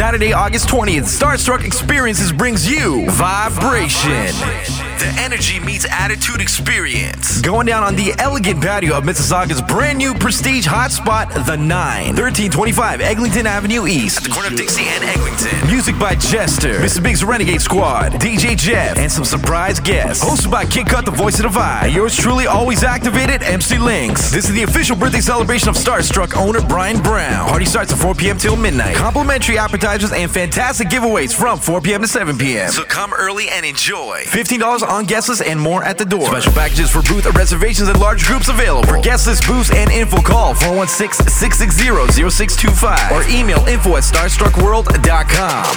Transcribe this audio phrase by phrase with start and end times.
[0.00, 4.89] Saturday, August 20th, Starstruck Experiences brings you Vybration.
[5.00, 7.40] The energy meets attitude experience.
[7.40, 13.00] Going down on the elegant patio of Mississauga's brand new prestige hotspot, The Nine, 1325
[13.00, 14.18] Eglinton Avenue East.
[14.18, 15.68] At the corner of Dixie and Eglinton.
[15.68, 17.02] Music by Jester, Mr.
[17.02, 20.22] Big's Renegade Squad, DJ Jeff, and some surprise guests.
[20.22, 21.84] Hosted by Kid Cut, the voice of the vibe.
[21.84, 24.30] And yours truly, always activated, MC Links.
[24.30, 27.48] This is the official birthday celebration of Starstruck owner Brian Brown.
[27.48, 28.36] Party starts at 4 p.m.
[28.36, 28.96] till midnight.
[28.96, 32.02] Complimentary appetizers and fantastic giveaways from 4 p.m.
[32.02, 32.70] to 7 p.m.
[32.70, 34.24] So come early and enjoy.
[34.26, 36.26] $15 on guest list and more at the door.
[36.26, 38.88] Special packages for booth reservations and large groups available.
[38.88, 45.76] For guest list booths and info, call 416-660-0625 or email info at starstruckworld.com.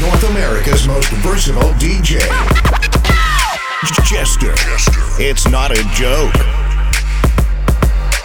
[0.00, 2.20] North America's most versatile DJ.
[4.04, 4.54] Jester.
[5.18, 6.32] It's not a joke.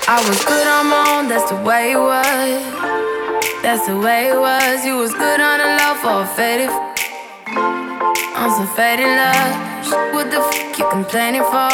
[0.10, 2.64] I was good on my own, that's the way it was.
[3.64, 4.86] That's the way it was.
[4.86, 6.70] You was good on the low for a faded.
[8.38, 10.14] On some faded love.
[10.14, 11.70] What the fuck you complaining for?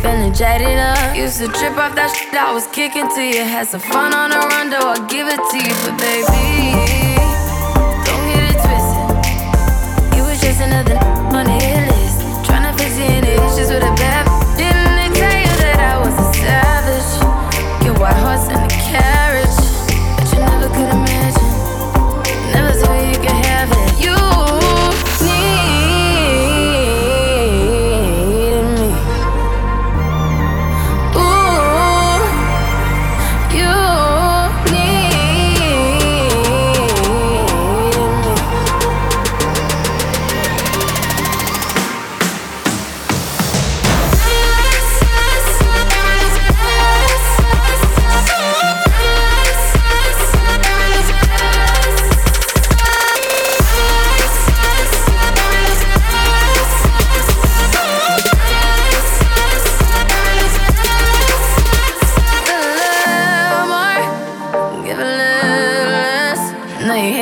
[0.00, 1.16] Feeling jaded up.
[1.16, 3.42] Used to trip off that shit I was kicking to you.
[3.42, 5.74] Had some fun on the run, though I give it to you.
[5.82, 6.78] But baby,
[8.06, 10.16] don't get it twisted.
[10.16, 11.05] You was just another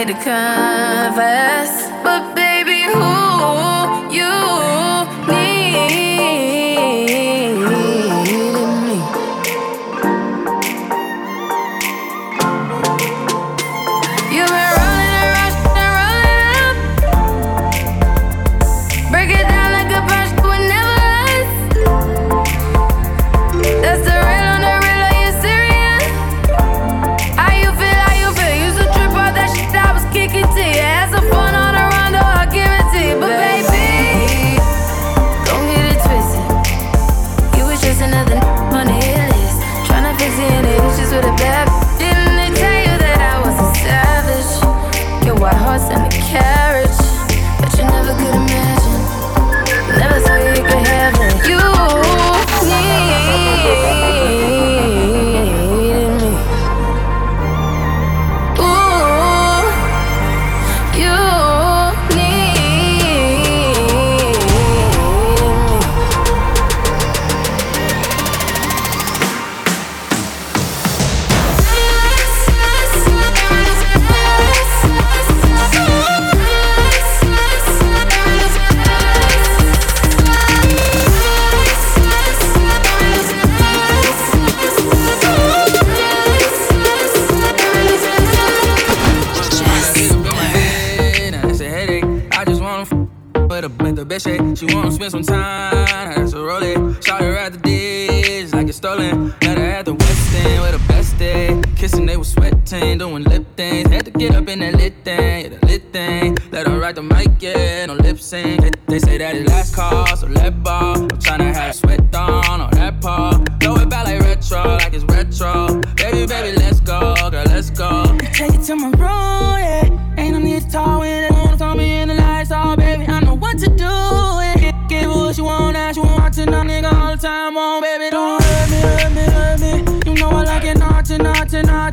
[0.07, 1.84] Now you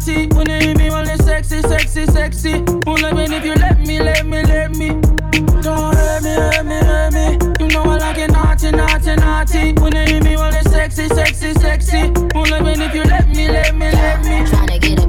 [0.07, 2.53] When you hit me, well, it's sexy, sexy, sexy.
[2.87, 4.89] Won't let if you let me, let me, let me.
[5.61, 7.37] Don't hurt me, hurt me, hurt me.
[7.59, 9.59] You know I like it naughty, naughty, naughty.
[9.79, 12.09] You hit me, well, it's sexy, sexy, sexy.
[12.33, 14.49] Won't let if you let me, let me, let me.
[14.49, 15.00] Tryna get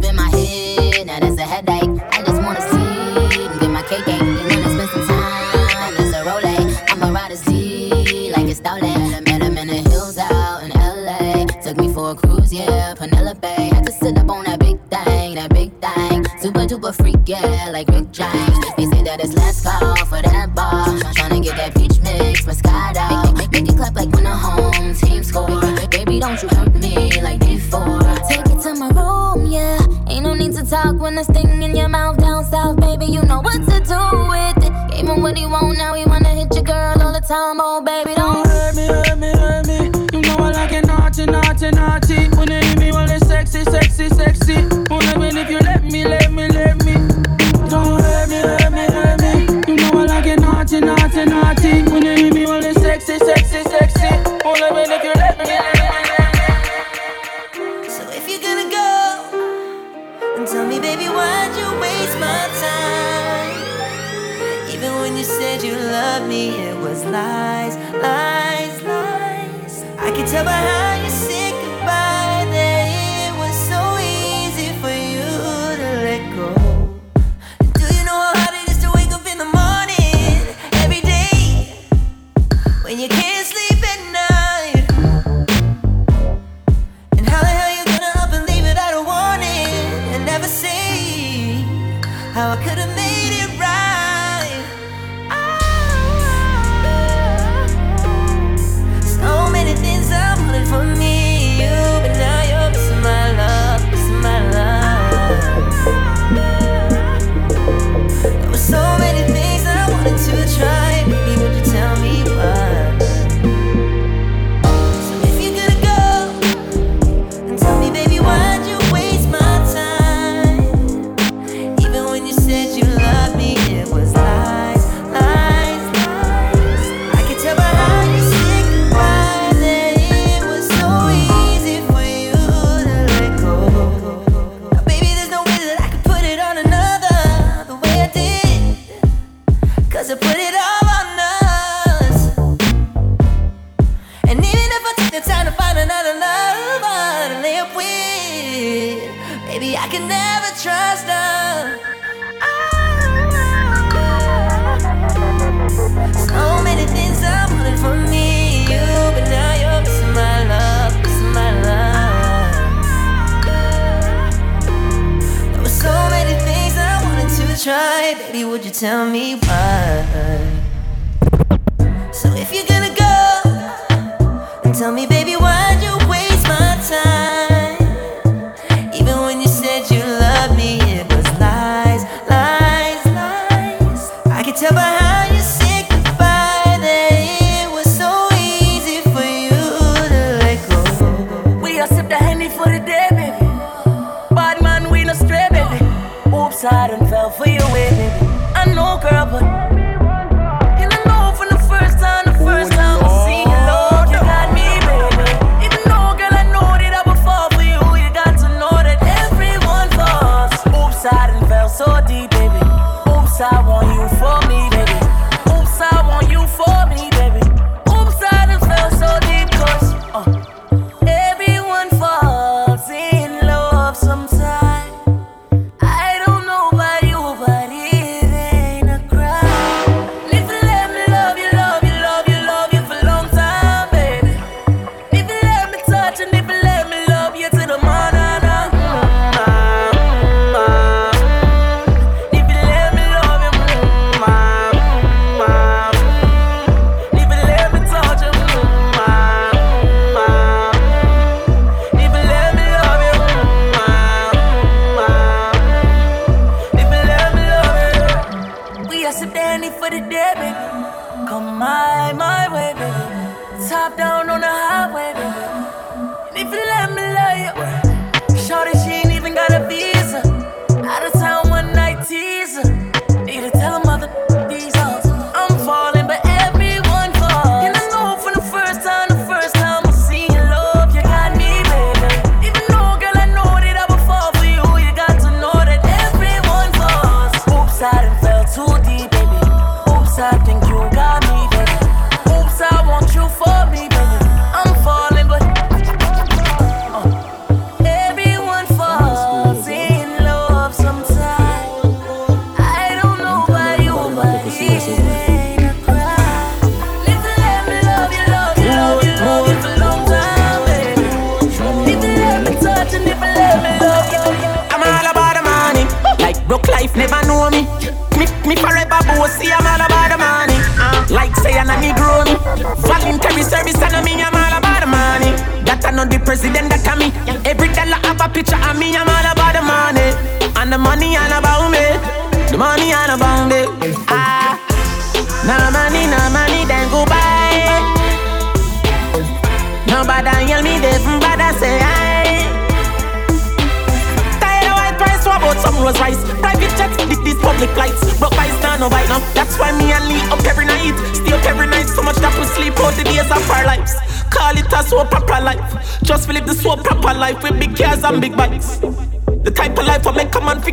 [44.25, 44.55] sexy.
[44.91, 45.82] Wanna if you let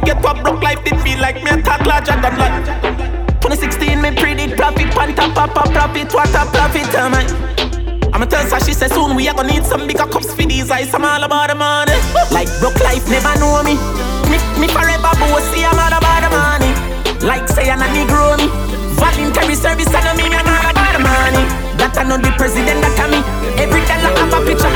[0.03, 1.44] a man what broke life did feel like.
[1.44, 2.65] Me a talk larger than life.
[3.41, 7.25] 2016 me predict profit, panta papa profit, what a profit am I?
[8.13, 10.70] I'ma tell her, she said soon we are gonna need some bigger cups for these
[10.72, 10.94] eyes.
[10.94, 11.94] I'm all about the money.
[12.32, 13.75] Like broke life never know me.
[14.29, 16.72] Me, me forever bossy, I'm all about the money.
[17.25, 18.48] Like say I'm a Negro me.
[19.00, 21.44] Voluntary service I mean I'm all about the money.
[21.79, 23.20] That I know the president that I me.
[23.62, 24.74] Every dollar I have a picture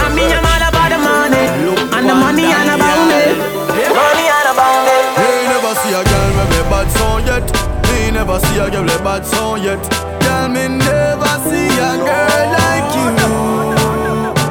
[8.33, 9.77] never see a girl with bad song yet.
[10.21, 13.07] Girl, me never see a girl like you.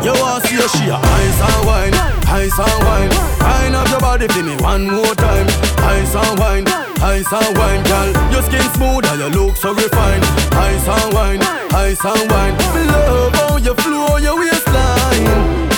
[0.07, 1.95] You want see a she a ice and wine,
[2.31, 3.11] ice and wine.
[3.41, 5.47] Wine up your body for me one more time.
[5.83, 6.67] Ice and wine,
[7.03, 8.11] ice and wine, girl.
[8.31, 10.25] Your skin smooth and your look so refined.
[10.55, 11.43] Ice and wine,
[11.75, 12.55] ice and wine.
[12.75, 15.27] Me love how you flow your waistline.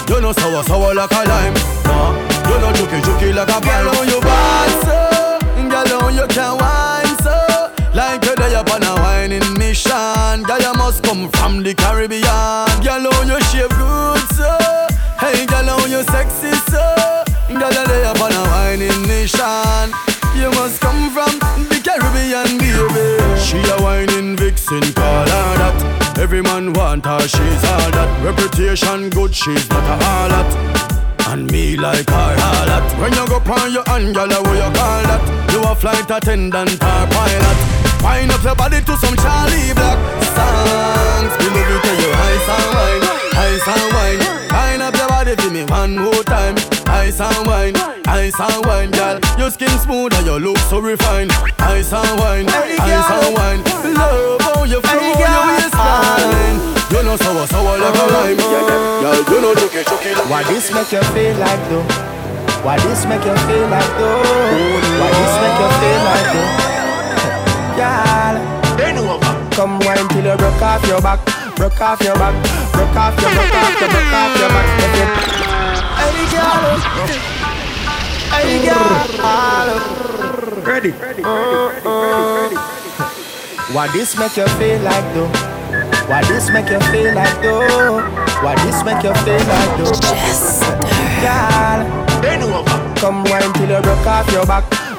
[0.08, 1.54] You know sour sour like a lime.
[1.88, 2.12] Nah,
[2.49, 4.99] you know juky juky like a girl on your bad so.
[5.70, 7.53] Girl on you can wine so.
[7.95, 10.43] Like you're upon a whining mission.
[10.43, 12.67] Girl, you must come from the Caribbean.
[12.83, 14.51] Girl, on you shape good, so.
[15.23, 16.83] Hey, girl, on you sexy, so.
[17.47, 19.95] Girl, you're upon a whining mission.
[20.35, 21.39] You must come from
[21.71, 23.39] the Caribbean, baby.
[23.39, 26.19] She a whining vixen, call her that.
[26.19, 28.11] Every man want her, she's all that.
[28.25, 30.85] Reputation good, she's not a harlot.
[31.29, 35.03] And me like her harlot When you go on your hand, girl, what you call
[35.07, 35.53] that?
[35.53, 39.96] You a flight attendant or pilot Wind up your body to some Charly Black.
[40.37, 44.20] Songs Believe it to you, ice and wine, ice and wine.
[44.52, 46.54] Wind up your body for me one more time.
[46.87, 47.75] Ice and wine,
[48.06, 49.18] ice and wine, girl.
[49.38, 51.32] Your skin smooth and your look so refined.
[51.58, 53.64] Ice and wine, ice and wine.
[53.96, 56.61] Love how you flow, your waistline.
[56.92, 58.37] You know sour, sour like a lime.
[58.37, 61.82] Girl, you know chucky, chucky like Why this make you feel like though?
[62.64, 64.20] Why this make you feel like though?
[65.00, 66.74] Why this make you feel like though?
[67.76, 68.35] Girl
[68.76, 71.19] Bend over Come wine till you broke off your back
[71.57, 72.35] Broke off your back
[72.73, 74.69] Broke off your, broke off your, broke off your back
[75.99, 76.78] Hey girl
[78.31, 79.04] Hey girl
[80.64, 82.57] Ready, ready, ready, ready, ready, ready
[83.75, 85.28] Why this make you feel like though?
[86.09, 88.02] Why this make you feel like though?
[88.43, 89.95] Why this make you feel like though?
[89.99, 90.78] Jester.
[91.23, 91.81] Girl,
[92.23, 94.64] Bend over come wine till you broke off your back,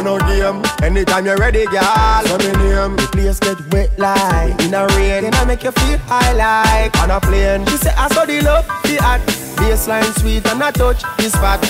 [0.00, 0.62] On no game.
[0.82, 2.24] Anytime you're ready, girl.
[2.24, 5.24] Let me name The place get wet like In a rain.
[5.24, 7.66] Then I make you feel high like On a plane.
[7.66, 9.20] She say I saw the love, the hot
[9.60, 11.60] Baseline sweet and I touch the spot.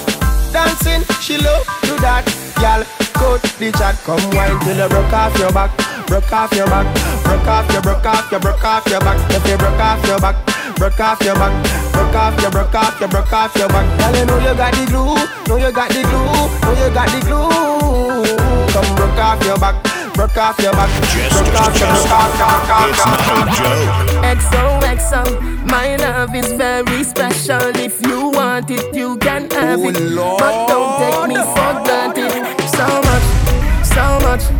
[0.52, 2.22] Dancing, she love do that.
[2.54, 2.86] Girl,
[3.18, 3.98] cut the chat.
[4.06, 5.74] Come wine till you broke off your back.
[6.06, 6.86] Broke off your back.
[7.24, 9.18] Broke off your, broke off your, broke off your back.
[9.34, 11.52] If you broke off your back Broke off your back
[11.92, 14.72] Broke off your, broke off your, broke off your back Girl, you know you got
[14.72, 15.12] the glue
[15.46, 16.24] Know you got the glue
[16.64, 18.24] Know you got the glue
[18.72, 19.76] Come broke off your back
[20.14, 24.80] Broke off your back Broke off your, broke off your, broke off your It's no
[24.80, 24.80] joke.
[24.80, 27.76] XOXO, my love is very special.
[27.76, 29.94] If you want it, you can have oh, it.
[29.94, 32.32] But don't take me for granted.
[32.70, 33.26] So much,
[33.84, 34.59] so much, so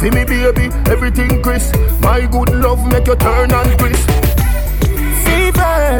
[0.00, 1.74] For me, baby, everything crisp.
[2.00, 4.08] My good love make you turn and crisp.
[5.24, 5.98] Fever,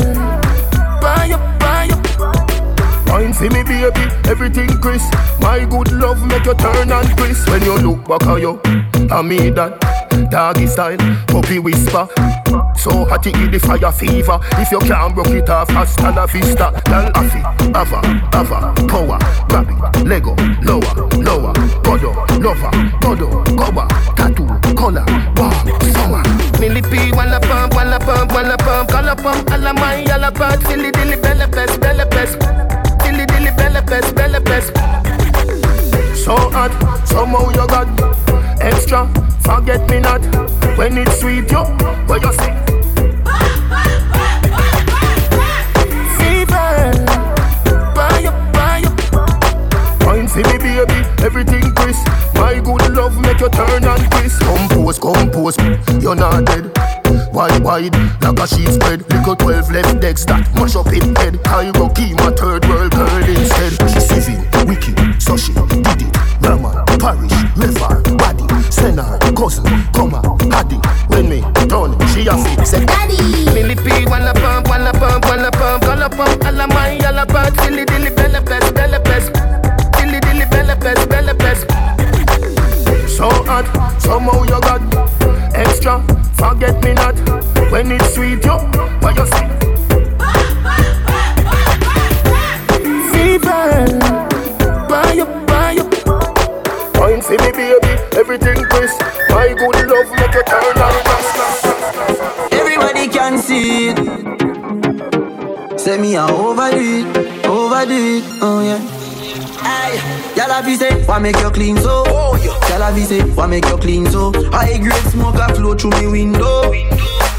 [1.03, 3.09] buy up, buy up.
[3.09, 5.13] Wine for me, baby, everything crisp.
[5.41, 7.47] My good love make you turn and crisp.
[7.51, 8.59] When you look back at you,
[9.11, 9.90] I mean that.
[10.31, 10.97] Doggy style,
[11.27, 12.07] puppy whisper.
[12.77, 14.39] So hot it the fire fever.
[14.63, 16.71] If you can't broke it off, hasta la vista.
[16.87, 17.43] Girl, affy,
[17.75, 18.01] ava,
[18.33, 19.19] ava, power,
[19.49, 19.67] grab
[20.07, 22.71] Lego, lower, lower, godo, lover,
[23.01, 25.05] godo, goba, tattoo, color,
[25.37, 25.51] wow,
[25.93, 26.23] summer.
[26.61, 31.17] Millipede, wanna pump, wanna pump, wanna pump, color pump, alla my, alla bird, silly dilly,
[31.17, 32.39] bella best, bella best,
[33.03, 34.73] dilly dilly, bella best, bella best.
[36.15, 36.71] So hot,
[37.07, 37.89] somehow you got
[38.61, 39.09] extra,
[39.51, 40.23] forget me not.
[40.79, 41.65] When it's sweet, yo,
[42.07, 42.53] what you say?
[49.99, 52.07] For me, baby, everything crisp.
[52.35, 54.41] My good love make you turn and crisp.
[54.43, 55.57] Compose, compose,
[56.01, 56.71] you're not dead.
[57.33, 59.01] Wide, wide, like a sheet spread.
[59.11, 61.43] Little 12 left decks that mash up in head.
[61.45, 63.73] Cairo, my third world girl instead.
[63.91, 66.17] She civil, wicked, so she did it.
[66.41, 68.00] Raman, parish, river,
[69.51, 70.11] cousin, come
[70.49, 70.77] Paddy.
[71.09, 73.17] When me done, she a fit, say Daddy.
[73.53, 76.45] Millipede, wanna pump, wanna pump, wanna pump, wanna pump.
[76.45, 79.33] Alla my, alla bad, silly dilly, bella best, bella best.
[79.99, 81.67] Dilly dilly, bella best, bella best.
[83.09, 83.67] So hot,
[84.01, 84.83] somehow you got
[85.55, 86.03] extra.
[86.35, 87.17] Forget me not
[87.71, 88.59] when it's sweet, yo.
[89.01, 89.60] What you say?
[106.11, 108.81] Me a overdo it, overdo it, oh yeah.
[110.35, 112.03] Y'all have say, why make you clean so?
[112.07, 112.69] Oh, yeah.
[112.69, 114.33] Y'all have say, why make you clean so?
[114.51, 116.73] High grade smoke a flow through me window.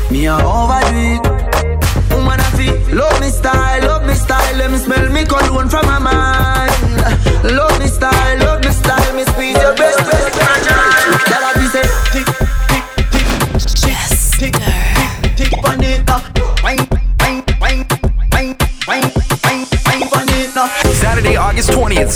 [0.10, 1.22] Me a overdo it.
[2.12, 4.56] Woman a feel, love me style, love me style.
[4.56, 6.72] Let me smell me cologne from my mind.
[7.44, 9.16] Love me style, love me style.
[9.16, 11.11] Me squeeze your best, best, best.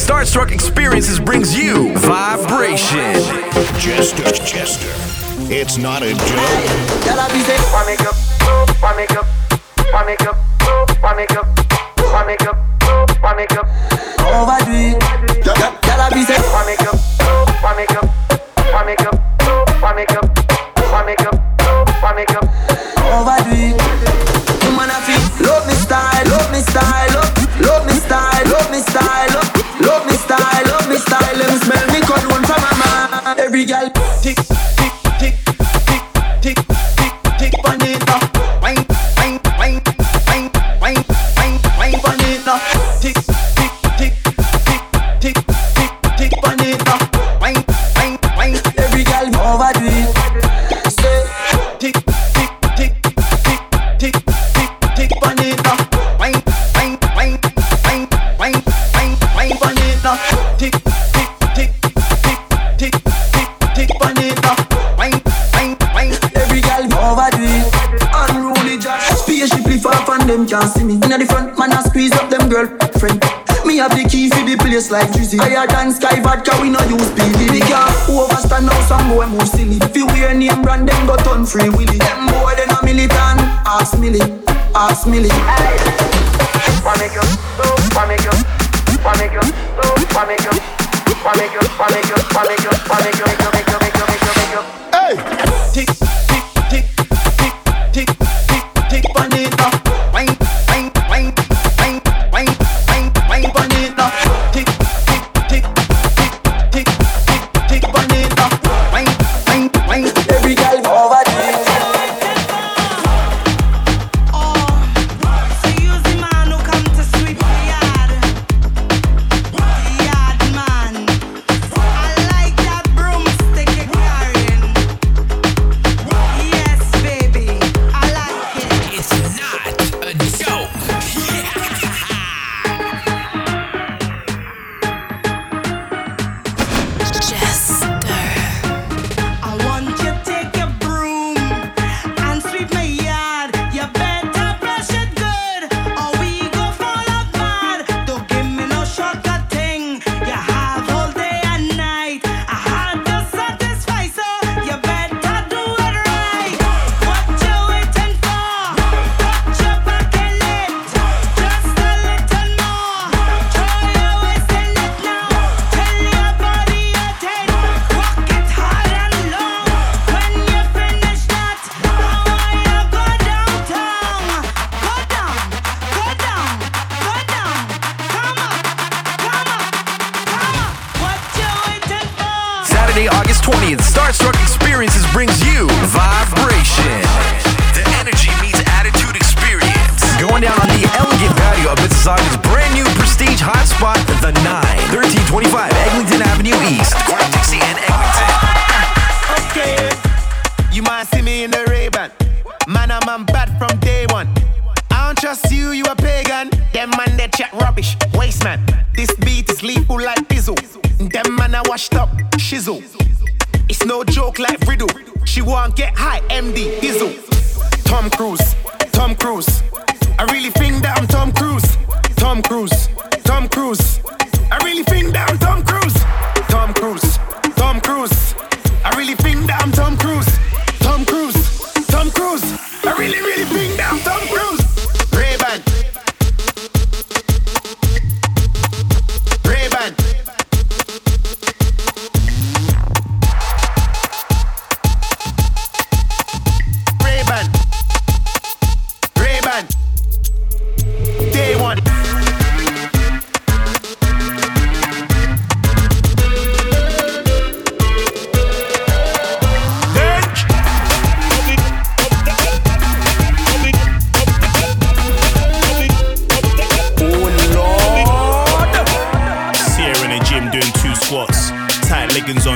[0.06, 3.15] Starstruck Experiences brings you Vybration.
[3.80, 4.94] Jester, Jester.
[5.52, 6.22] It's not a joke.
[7.08, 8.13] Y'all have say, Why make up?
[8.84, 9.26] Why make up?
[9.91, 10.36] Why make up?
[11.02, 11.48] Why make up?
[11.98, 13.24] Why make up?
[13.24, 13.65] Why make up?
[14.26, 14.64] overdo
[72.56, 73.20] Girlfriend.
[73.68, 75.36] Me have the key for the place like Drizzy.
[75.36, 77.52] Higher than Skyy Vodka, we no use PD.
[77.52, 79.76] Me can't overstand how some boy move silly.
[79.84, 82.00] If you wear name brand, then go turn free willy.
[82.00, 83.44] Them boy, they no militant.
[83.68, 84.24] Ask Millie,
[84.72, 85.28] ask Millie.
[85.28, 85.76] Hey.
[85.84, 86.76] Hey.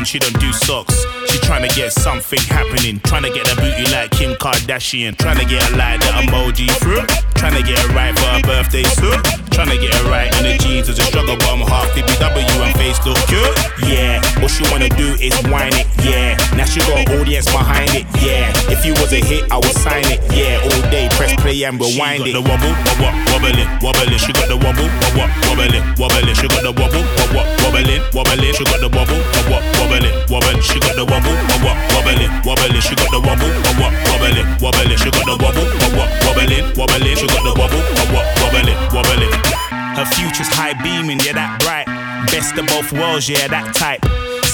[0.10, 1.09] She don't do socks.
[1.80, 3.00] She get something happening.
[3.00, 5.16] Tryna get a booty like Kim Kardashian.
[5.16, 7.08] Tryna get a like the emoji through.
[7.40, 9.16] Tryna get it right for her birthday soon.
[9.56, 11.64] Tryna get it right in the jeans as a struggle bum.
[11.64, 13.56] Half the BW and face look cute.
[13.88, 15.88] Yeah, what she wanna do is whine it.
[16.04, 18.04] Yeah, now she got audience behind it.
[18.20, 20.20] Yeah, if you was a hit, I would sign it.
[20.36, 22.36] Yeah, all day press play and rewind it.
[22.36, 24.20] the wobble, wobble, wobbling, wobbling.
[24.20, 26.36] She got the wobble, wobble, wobbling, wobbling.
[26.36, 28.52] She got the wobble, wobble, wobbling, wobbling.
[28.52, 30.60] She got the wobble, wobble, wobbling, wobbling.
[30.60, 32.82] She got the wobble, wobble, wobbling, wobbling.
[32.82, 34.98] She got the wobble, wobble, wobbling, wobbling.
[34.98, 37.16] She got the wobble, wobble, wobbling, wobbling.
[37.18, 39.34] She got the wobble, wobble, wobbling, wobbling.
[39.98, 41.88] Her future's high beaming, yeah, that bright.
[42.32, 44.06] Best of both worlds, yeah, that type.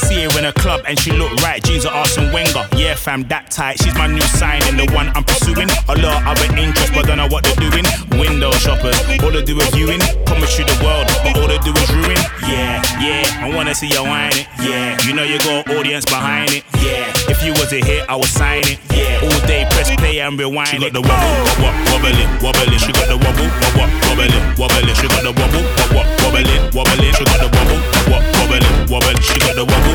[0.06, 1.64] See her in a club and she look right.
[1.64, 3.82] Jeans are Arsene Wenger, yeah, fam, that tight.
[3.82, 5.70] She's my new signing, the one I'm pursuing.
[5.90, 7.86] A lot of other interests, but don't know what they're doing.
[8.22, 10.00] Window shoppers, all they do is viewing.
[10.26, 12.22] Promise you the world, but all they do is ruin.
[12.46, 14.46] Yeah, yeah, I wanna see you whine it.
[14.62, 16.64] Yeah, you know you got audience behind it.
[16.86, 18.78] Yeah, if you was a hit, I would sign it.
[18.94, 22.78] Yeah, all day press play and rewind She got the wobble, wobble, wobbling, wobbling.
[22.78, 24.96] She got the wobble, wobble, wobbling, wobbling.
[24.96, 25.66] She got the wobble,
[25.98, 27.14] wobble, wobbling, wobbling.
[27.18, 29.20] She got the wobble, wobble, wobbling, wobbling.
[29.26, 29.95] She got the wobble,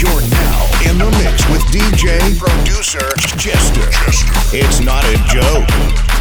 [0.00, 3.88] You're now in the mix with DJ producer Jester.
[4.56, 6.19] It's not a joke.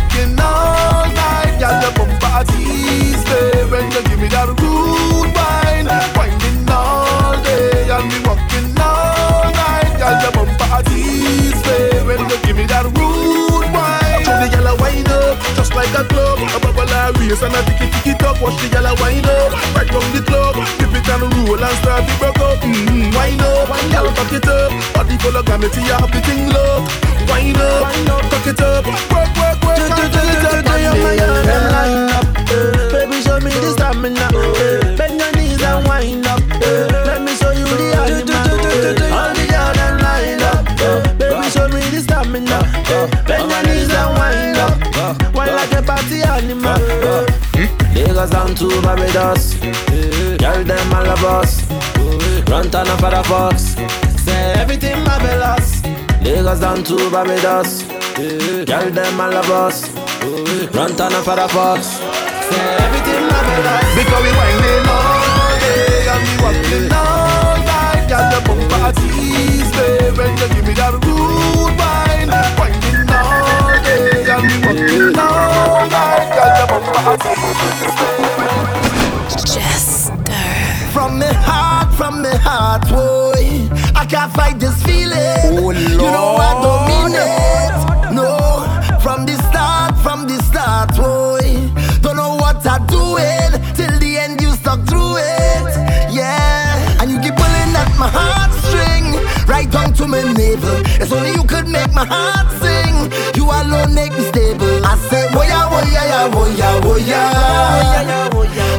[0.00, 1.58] rocking all night.
[1.60, 5.88] Girl, your bumper a tease me when you give me that rude wine.
[6.16, 9.92] winding all day and me rocking all night.
[10.00, 14.24] Girl, your bumper a tease me when you give me that rude wine.
[14.24, 16.38] Show the girl a wine up just like a club.
[16.40, 18.40] A bubble a race and a tiki tiki talk.
[18.40, 20.56] Watch the girl a wine up right from the club.
[20.80, 22.58] Dip it and roll and start the broke up.
[22.64, 23.12] Mm-hmm.
[23.12, 24.72] Wine up, girl, fuck it up.
[24.94, 26.88] Body full of gravity, you have the thing locked.
[27.28, 28.86] Wine up, wine up, fuck it up.
[29.12, 29.59] Work, work
[30.90, 32.26] on my own, I'm up.
[32.92, 34.26] Baby, show me the stamina.
[34.98, 36.42] Bend your knees and wind up.
[37.06, 38.50] Let me show you the animal.
[39.14, 40.58] On the yard, I'm up.
[41.18, 42.58] Baby, show me the stamina.
[43.26, 44.74] Bend your knees and wind up.
[45.34, 46.80] Wind like a party animal.
[47.94, 49.54] Lagos down to Barbados.
[50.42, 51.62] Girl, them all of us.
[52.50, 53.76] Runtown for the fox.
[54.24, 55.82] Say everything marvelous.
[56.22, 57.84] Lagos down to Barbados.
[58.66, 59.99] Girl, them all of us.
[60.68, 62.00] Rantana for the fox.
[62.00, 68.04] Everything love it up because we winding all day and we walking all night.
[68.08, 72.28] Got the bumper at easy when you give me that rude wine.
[72.60, 76.28] Winding all day and we walking all night.
[76.36, 78.10] Got the bumper at easy.
[79.54, 80.12] Jester.
[80.92, 83.68] From the heart, from the heart, boy.
[83.96, 85.56] I can't fight this feeling.
[85.56, 85.76] Oh, Lord.
[85.76, 87.79] You know I don't mean it.
[99.60, 100.80] right down to my navel.
[101.00, 102.94] It's only you could make my heart sing.
[103.36, 104.84] You alone make me stable.
[104.84, 107.22] I said, Woya, woya, ya, woya, woya.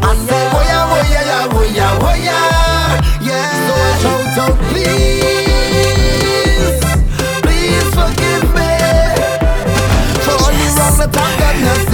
[0.02, 2.40] I said, Woya, woya, ya, woya, woya.
[3.28, 6.02] Yeah, so I shout out, please.
[7.46, 8.74] Please forgive me
[10.26, 11.91] for all the wrong that I've done.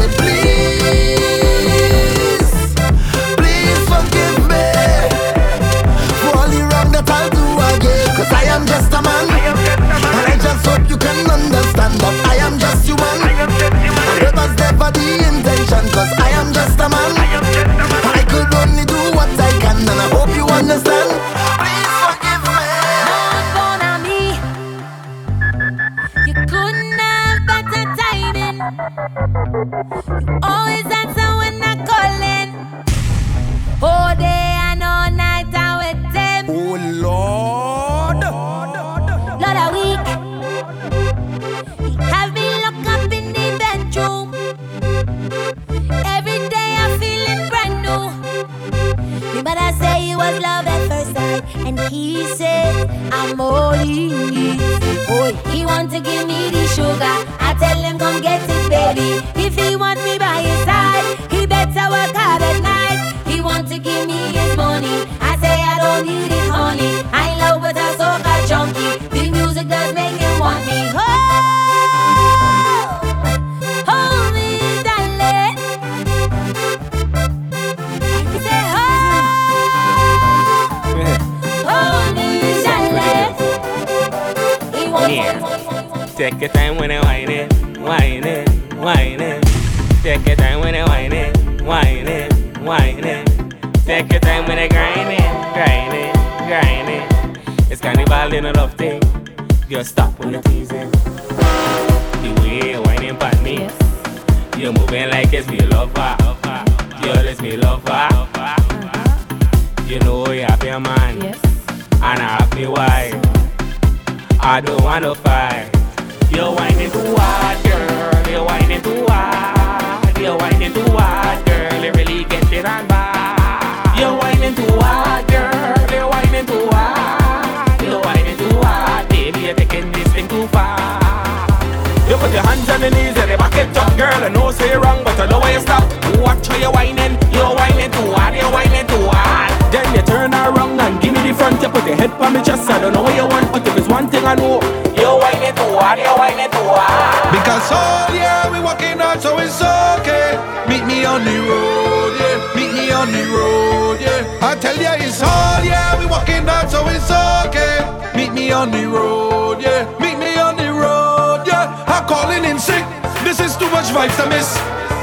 [158.51, 159.85] on the road, yeah.
[159.99, 161.83] Meet me on the road, yeah.
[161.87, 162.85] I'm calling in sick.
[163.23, 164.55] This is too much vibes to miss.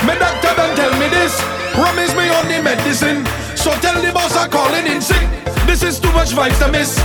[0.07, 1.35] My doctor don't tell me this.
[1.75, 3.25] Promise me on the medicine.
[3.57, 5.27] So tell the boss I'm calling in sick.
[5.67, 6.99] This is too much vibes to miss.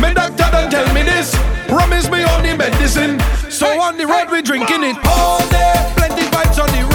[0.00, 1.34] My doctor don't tell me this.
[1.68, 3.20] Promise me on the medicine.
[3.50, 5.92] So on the road we drinking it all day.
[5.96, 6.93] Plenty vibes on the road.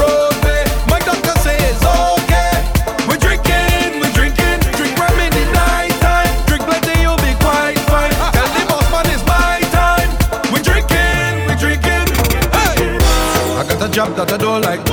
[13.99, 14.83] job that I don't like.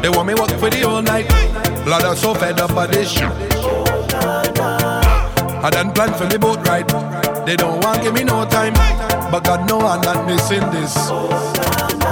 [0.00, 1.28] They want me work for the whole night.
[1.84, 3.28] Blood, I'm so fed up by this shit.
[5.66, 6.88] I done plan for me boat ride.
[7.44, 8.72] They don't want give me no time,
[9.30, 10.94] but God know I'm not missing this.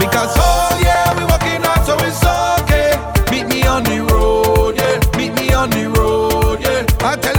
[0.03, 2.21] Because oh yeah, we working out so it's
[2.61, 2.93] okay.
[3.33, 5.01] Meet me on the road, yeah.
[5.17, 6.85] Meet me on the road, yeah.
[7.09, 7.34] I tell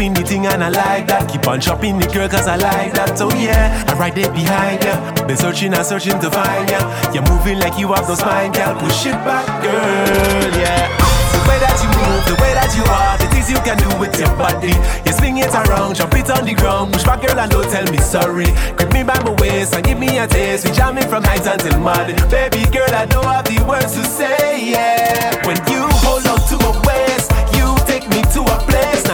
[0.00, 1.28] chopping the thing and I like that.
[1.28, 3.18] Keep on chopping the girl cause I like that.
[3.18, 4.96] So yeah, I'm right there behind ya.
[5.26, 6.80] Been searching and searching to find ya.
[7.12, 8.80] You're moving like you have no spine, girl.
[8.80, 10.88] Push it back, girl, yeah.
[11.36, 13.92] The way that you move, the way that you are, the things you can do
[14.00, 14.72] with your body.
[15.04, 16.94] You swing it around, jump it on the ground.
[16.96, 18.48] Push back, girl, and don't tell me sorry.
[18.80, 20.64] Grip me by my waist and give me a taste.
[20.64, 22.16] We jamming from night until morning.
[22.32, 25.44] Baby girl, I know I have the words to say, yeah.
[25.44, 29.09] When you hold on to my waist, you take me to a place.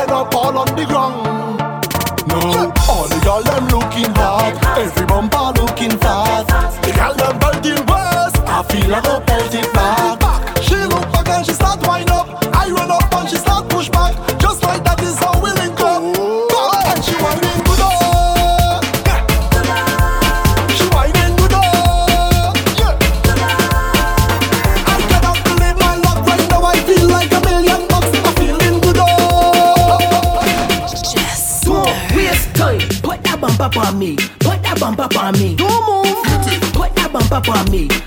[0.00, 1.24] end up all on the ground.
[2.26, 6.46] No, all the girl them looking hot, every bumper looking fat.
[6.82, 9.73] The girl them belting waist, I feel like a pelting
[37.48, 38.03] up on me.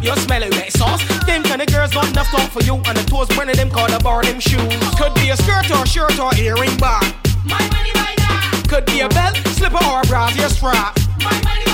[0.00, 1.02] up your smelly wet sauce.
[1.26, 3.70] Them kind of girls got enough talk for you, and the toes one of them
[3.70, 4.60] called a bar them shoes.
[4.98, 7.00] Could be a skirt or a shirt or earring bar.
[7.44, 8.16] My money right.
[8.68, 10.98] Could be a belt, slipper or a brassiere strap.
[11.22, 11.69] My money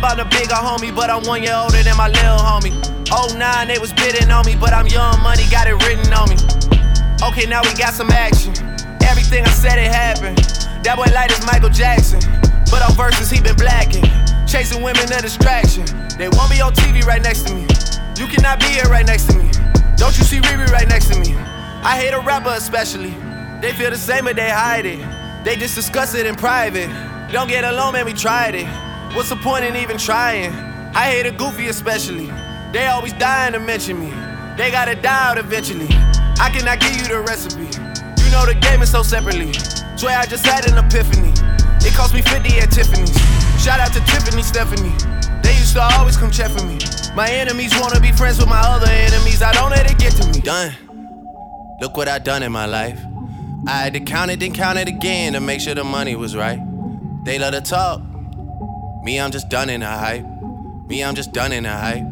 [0.00, 2.72] Boss a bigger homie, but I'm one year older than my little homie.
[3.12, 6.28] Oh nine, they was bidding on me, but I'm young money, got it written on
[6.30, 6.36] me.
[7.20, 8.56] Okay, now we got some action.
[9.04, 10.38] Everything I said, it happened.
[10.84, 12.20] That boy light is Michael Jackson.
[12.70, 14.04] But on verses, he been blacking.
[14.48, 15.84] Chasing women, a distraction.
[16.16, 17.68] They won't be on TV right next to me.
[18.16, 19.50] You cannot be here right next to me.
[19.96, 21.36] Don't you see Riri right next to me?
[21.84, 23.12] I hate a rapper especially.
[23.60, 25.04] They feel the same, but they hide it.
[25.44, 26.88] They just discuss it in private.
[27.32, 28.89] Don't get alone, man, we tried it.
[29.14, 30.52] What's the point in even trying?
[30.94, 32.30] I hate a goofy especially.
[32.72, 34.10] They always dying to mention me.
[34.56, 35.88] They gotta die out eventually.
[36.38, 37.66] I cannot give you the recipe.
[38.22, 39.52] You know the game is so separately.
[39.96, 41.32] Swear I just had an epiphany.
[41.84, 43.10] It cost me 50 at Tiffany's.
[43.60, 44.94] Shout out to Tiffany Stephanie.
[45.42, 46.78] They used to always come check for me.
[47.16, 49.42] My enemies wanna be friends with my other enemies.
[49.42, 50.40] I don't let it get to me.
[50.40, 50.72] Done.
[51.80, 53.00] Look what I done in my life.
[53.66, 56.36] I had to count it, then count it again to make sure the money was
[56.36, 56.60] right.
[57.24, 58.02] They love to talk.
[59.02, 60.26] Me, I'm just done in a hype.
[60.86, 62.04] Me, I'm just done in a hype.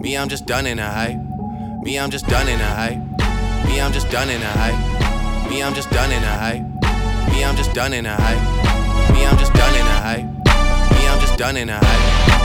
[0.00, 1.18] Me, I'm just done in a hype.
[1.82, 2.98] Me, I'm just done in a hype.
[3.66, 5.50] Me, I'm just done in a hype.
[5.50, 7.32] Me, I'm just done in a hype.
[7.32, 9.12] Me, I'm just done in a hype.
[9.12, 10.24] Me, I'm just done in a hype.
[10.24, 12.41] Me, I'm just done in the hype.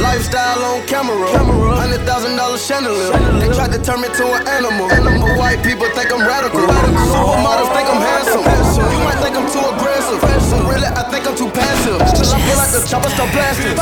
[0.00, 1.28] Lifestyle on camera.
[1.74, 3.10] Hundred thousand dollar chandelier.
[3.40, 4.88] They tried to turn me to an animal.
[4.88, 6.60] But white people think I'm radical.
[6.60, 8.44] Supermodels think I'm handsome.
[8.92, 10.20] You might think I'm too aggressive.
[10.68, 11.98] Really, I think I'm too passive.
[12.14, 13.78] Till I pull out the chopper, start blasting.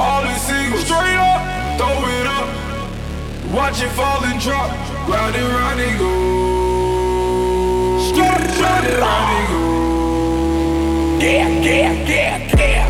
[0.00, 1.40] All in single, straight up,
[1.76, 2.48] throw it up.
[3.52, 4.70] Watch it fall and drop.
[5.08, 6.10] Round and round and go.
[8.16, 9.60] Round and round and go.
[11.20, 12.89] Yeah, yeah, yeah, yeah.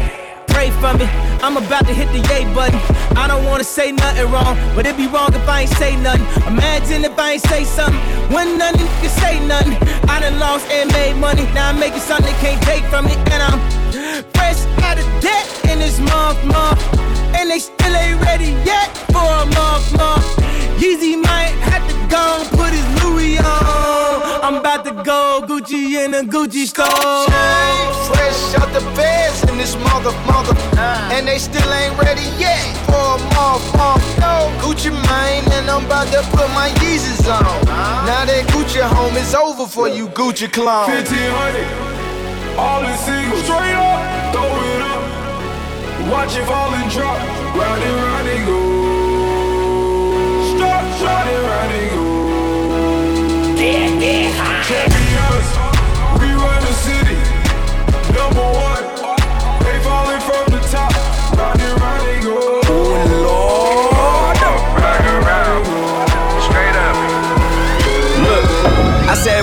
[0.69, 1.07] For me.
[1.41, 2.79] I'm about to hit the yay button.
[3.17, 6.27] I don't wanna say nothing wrong, but it'd be wrong if I ain't say nothing.
[6.47, 7.99] Imagine if I ain't say something
[8.31, 9.73] when none of you can say nothing.
[10.11, 11.45] I done lost and made money.
[11.55, 13.59] Now I'm making something they can't take from me, and I'm
[14.37, 16.81] fresh out of debt in this month, month.
[17.35, 20.50] And they still ain't ready yet for a month, month.
[25.71, 26.87] Gucci in a Gucci store.
[28.11, 30.55] Fresh out the beds in this mother, mother.
[30.77, 31.11] Uh.
[31.13, 34.03] And they still ain't ready yet for a month, month.
[34.19, 37.45] No, Gucci mine, and I'm about to put my Yeezys on.
[37.69, 38.05] Uh.
[38.05, 40.91] Now that Gucci home is over for you, Gucci clone.
[40.91, 44.03] 1500, all in single, straight up,
[44.35, 45.03] throw it up.
[46.11, 47.19] Watch it fall and drop,
[47.55, 48.59] round and round and go.
[50.51, 52.00] Stop, round and round and go.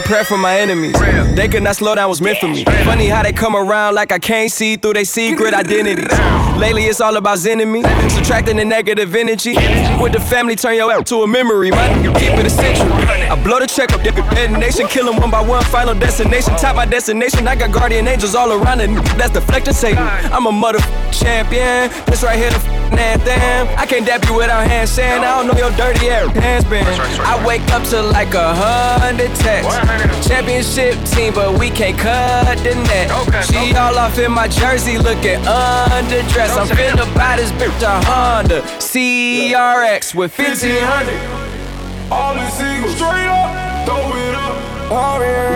[0.08, 0.94] Prayer for my enemies.
[1.36, 2.64] They could not slow down, was meant for me.
[2.64, 6.47] Funny how they come around like I can't see through their secret identities.
[6.58, 9.56] Lately, it's all about me, subtracting the negative energy.
[10.02, 11.70] With the family, turn your app to a memory.
[11.70, 12.88] My nigga, keep it essential.
[12.92, 15.64] I blow the check up, the detonation, kill one by one.
[15.66, 17.48] Final destination, top my destination.
[17.48, 18.90] I got guardian angels all around it.
[19.18, 20.04] That's deflecting Satan.
[20.34, 20.80] I'm a mother
[21.12, 21.92] champion.
[22.08, 23.68] This right here, the anthem.
[23.78, 26.86] I can't dap you without hand saying I don't know your dirty ass hands been.
[27.22, 30.28] I wake up to like a hundred texts.
[30.28, 33.12] Championship team, but we can't cut the net.
[33.46, 36.47] She all off in my jersey, looking underdressed.
[36.56, 41.14] I'm finna buy this bitch a Honda CRX with 1500.
[42.12, 43.52] All in single, straight up,
[43.86, 44.56] throw it up.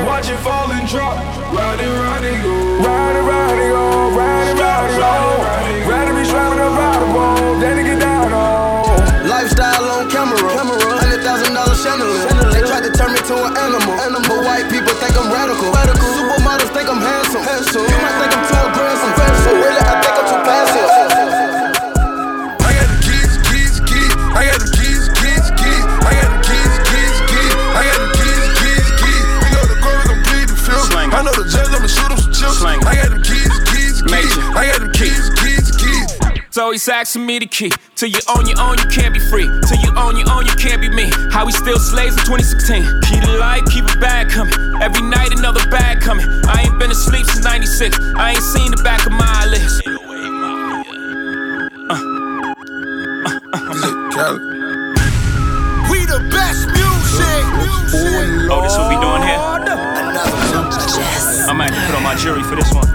[0.05, 1.15] Watch it fall and drop,
[1.55, 2.51] round and round and go.
[2.83, 5.87] Round and round and go, round and round and go.
[5.87, 9.27] Rather be slapping a vibe then to get down on.
[9.27, 10.35] Lifestyle on camera.
[10.35, 12.27] Hundred thousand dollar chandelier.
[12.51, 13.95] They tried to turn me to an animal.
[14.27, 15.71] But white people think I'm radical.
[15.71, 17.41] Supermodels think I'm handsome.
[17.41, 19.15] You might think I'm too aggressive.
[19.15, 19.80] But really, I think I'm
[36.61, 37.71] So he's asking me the key.
[37.95, 39.49] Till you own your own, you can't be free.
[39.65, 41.09] Till you own your own, you can't be me.
[41.33, 43.01] How we still slaves in 2016.
[43.01, 44.53] Keep the light, keep it bag coming.
[44.77, 46.23] Every night another bag coming.
[46.45, 47.97] I ain't been asleep since 96.
[48.13, 49.81] I ain't seen the back of my eyelids.
[55.89, 57.41] We the best music.
[58.53, 59.41] Oh, this what we doing here?
[61.49, 62.85] I might have to put on my jury for this one.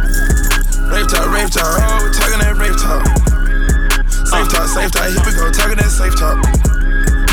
[0.87, 3.26] Rave talk, rave talk, oh, we talking that rave talk.
[4.27, 6.35] Safe talk, safe talk, here we go, talking that safe talk.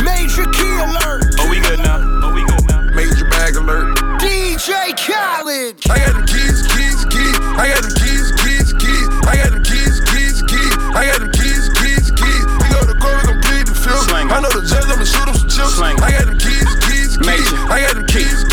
[0.05, 1.25] Major key alert.
[1.41, 1.97] Oh, we good now.
[2.21, 2.85] Oh, we good now.
[2.93, 3.97] Major bag alert.
[4.21, 5.81] DJ Khaled.
[5.89, 7.37] I got them keys, keys, keys.
[7.57, 9.07] I got them keys, keys, keys.
[9.25, 10.73] I got them keys, keys, keys.
[10.93, 12.45] I got them keys, keys, keys.
[12.61, 14.13] We go to court, we gon' plead the fifth.
[14.13, 15.81] I know the judge, I'ma shoot him some chips.
[15.81, 17.49] I got them keys, keys, keys.
[17.73, 18.45] I got them keys,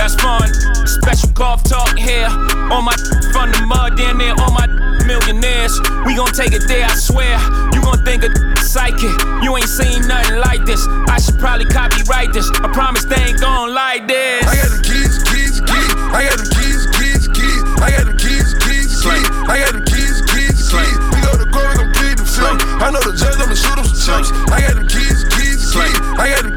[0.00, 0.48] That's fun.
[0.88, 2.24] Special golf talk here.
[2.72, 2.96] On my
[3.36, 4.64] from the mud, down there, all my
[5.04, 5.76] millionaires.
[6.08, 7.36] We gon' take it there, I swear.
[7.76, 8.32] You gon' think a
[8.64, 9.12] psychic.
[9.44, 10.80] You ain't seen nothing like this.
[11.04, 12.48] I should probably copyright this.
[12.48, 14.48] I promise they ain't gon' like this.
[14.48, 15.92] I got them keys, keys, keys.
[16.16, 17.60] I got them keys, keys, keys.
[17.84, 19.28] I got them keys, keys, keys.
[19.52, 20.96] I got them keys, keys, keys.
[21.12, 22.56] We go to court, we gon' plead the fifth.
[22.80, 24.32] I know the judge, I'ma shoot him some chips.
[24.48, 25.96] I got them keys, keys, keys.
[26.16, 26.56] I got them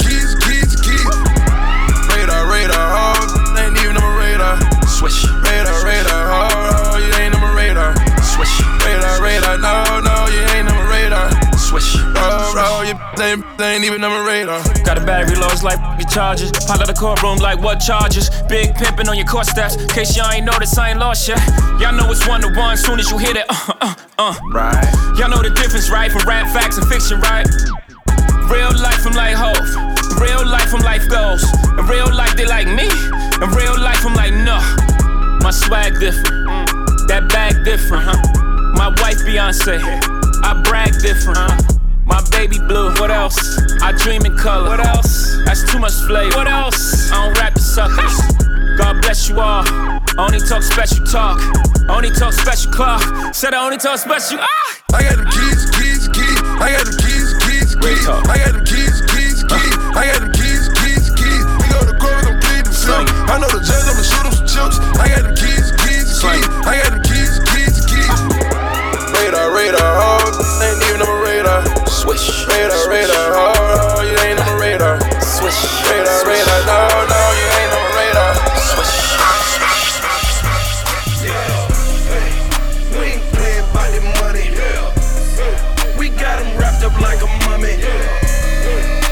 [5.03, 5.25] Swish.
[5.43, 7.91] Radar, radar, oh, oh, you ain't on my radar.
[8.23, 8.55] Swish.
[8.87, 11.27] Radar, radar, no, no, you ain't on my radar.
[11.57, 11.97] Swish.
[12.15, 14.63] Oh, oh, you ain't, ain't even on my radar.
[14.85, 16.51] Got a battery lows like your charges.
[16.51, 18.29] Pile out the courtroom like what charges?
[18.47, 19.75] Big pimpin' on your court steps.
[19.91, 21.37] Case y'all ain't noticed, I ain't lost yet.
[21.81, 22.77] Y'all know it's one to one.
[22.77, 24.39] Soon as you hit it, uh, uh, uh.
[24.53, 24.87] Right.
[25.19, 26.13] Y'all know the difference, right?
[26.13, 27.45] From rap facts and fiction, right?
[28.47, 29.67] Real life, I'm like Hov.
[30.21, 31.43] Real life, I'm life goals.
[31.77, 32.87] In real life, they like me.
[33.43, 34.92] In real life, I'm like, no.
[35.43, 36.47] My swag different.
[37.11, 38.15] That bag different, huh?
[38.79, 39.75] My wife, Beyonce.
[40.39, 41.59] I brag different, huh?
[42.05, 42.95] My baby blue.
[42.95, 43.59] What else?
[43.83, 44.69] I dream in color.
[44.69, 45.35] What else?
[45.43, 46.37] That's too much flavor.
[46.37, 47.11] What else?
[47.11, 48.15] I don't rap the suckers.
[48.79, 49.67] God bless you all.
[49.67, 51.43] I only talk special talk.
[51.89, 53.03] I only talk special clock.
[53.35, 54.39] Said I only talk special.
[54.39, 54.47] Ah!
[54.95, 56.39] I got them keys, keys, keys.
[56.63, 58.07] I got them keys, keys, keys.
[58.07, 59.75] I got them keys, keys, keys.
[59.91, 61.43] I got them keys, keys, keys.
[61.59, 63.11] We go to court, we gon' plead the fifth.
[63.27, 64.77] I know the judge, I'ma shoot him some chips.
[65.01, 66.45] I got them keys, keys, keys.
[66.61, 68.17] I got them keys, keys, keys.
[69.17, 71.61] Radar, radar, oh, ain't even on my radar.
[71.89, 72.45] Swish.
[72.45, 75.01] Radar, radar, oh, you ain't on my radar.
[75.21, 75.57] Swish.
[75.89, 76.77] Radar, radar, no,
[77.09, 78.31] no, you ain't on my radar.
[78.69, 78.93] Swish.
[82.93, 84.53] We ain't playing by the money.
[85.97, 87.75] We got 'em wrapped up like a mummy.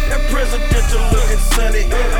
[0.09, 1.89] That presidential looking sunny.
[1.89, 2.10] Feel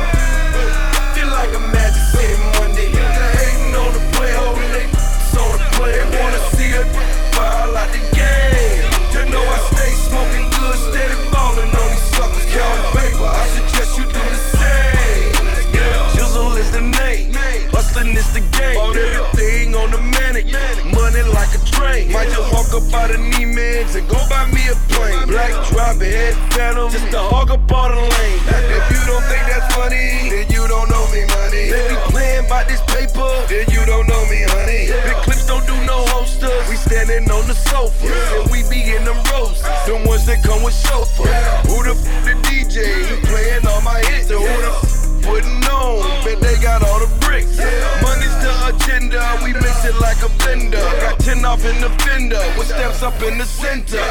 [22.92, 25.26] up out of Neiman's and go buy me a plane.
[25.26, 26.90] Black drop head phantom.
[26.90, 28.40] Just to hog up all the lane.
[28.48, 31.72] If you don't think that's funny, then you don't know me, money.
[31.72, 34.88] If you playing by this paper, then you don't know me, honey.
[34.88, 36.68] Big clips don't do no holsters.
[36.68, 38.08] We standing on the sofa.
[38.36, 39.62] And we be in them roses.
[39.86, 41.28] The ones that come with chauffeur.
[41.68, 42.84] Who the f the DJ?
[43.08, 44.28] He playing all my hits.
[44.28, 46.02] So who the f putting on?
[46.02, 46.22] Oh.
[46.24, 47.56] Bet they got all the bricks.
[48.02, 48.31] Money's the
[48.68, 49.38] agenda.
[49.44, 50.82] We mix it like a blender.
[51.00, 52.42] Got 10 off in the fender.
[52.56, 54.02] With steps up in the center.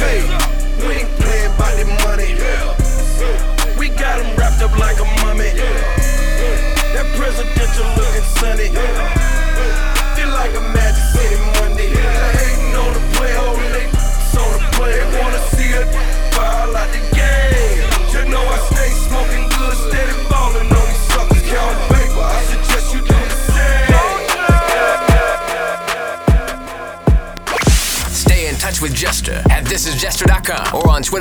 [0.00, 0.22] Hey,
[0.86, 2.93] we ain't playing by the money.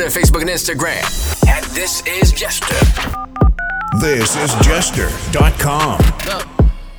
[0.04, 2.76] Twitter, Facebook, and Instagram at This Is Jester.
[4.02, 6.02] This is Jester.com.
[6.26, 6.48] Look,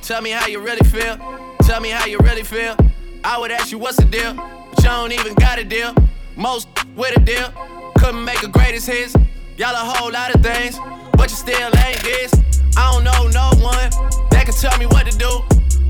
[0.01, 1.17] tell me how you really feel.
[1.61, 2.75] Tell me how you really feel.
[3.23, 5.93] I would ask you what's the deal, but you don't even got a deal.
[6.35, 7.47] Most with a deal,
[7.99, 9.15] couldn't make a greatest hits.
[9.57, 10.79] Y'all a whole lot of things,
[11.11, 12.33] but you still ain't this.
[12.75, 13.89] I don't know no one
[14.31, 15.41] that can tell me what to do.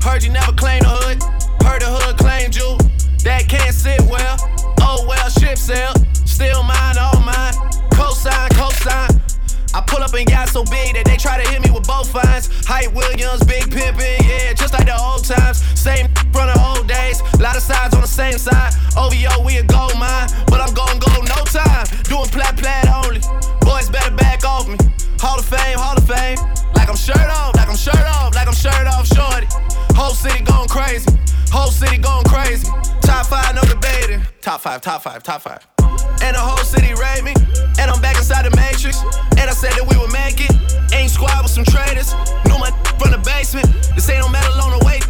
[0.06, 1.22] Heard you never claimed the hood,
[1.64, 2.76] heard the hood claimed you.
[3.24, 4.36] That can't sit well.
[4.80, 5.94] Oh well, ship sail.
[6.36, 7.56] Still mine, all mine.
[7.96, 9.08] Cosign, cosign.
[9.72, 12.12] I pull up in got so big that they try to hit me with both
[12.12, 12.52] fines.
[12.68, 15.64] Hype Williams, big pimpin', yeah, just like the old times.
[15.72, 18.76] Same from the old days, lot of sides on the same side.
[19.00, 21.88] OVO, we a gold mine, but I'm gon' go no time.
[22.04, 23.24] Doing plat plat only.
[23.64, 24.76] Boys better back off me.
[25.16, 26.36] Hall of Fame, Hall of Fame.
[26.76, 29.48] Like I'm shirt off, like I'm shirt off, like I'm shirt off, shorty.
[29.96, 31.08] Whole city going crazy,
[31.48, 32.68] whole city going crazy.
[33.00, 34.20] Top five, no debating.
[34.44, 35.75] Top five, top five, top five.
[36.22, 37.34] And the whole city raid me.
[37.78, 39.02] And I'm back inside the matrix.
[39.36, 40.52] And I said that we would make it.
[40.94, 42.14] Ain't squad with some traders.
[42.46, 43.66] Knew my from the basement.
[43.94, 45.00] This ain't no metal on the way.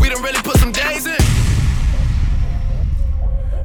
[0.00, 1.16] We done really put some days in.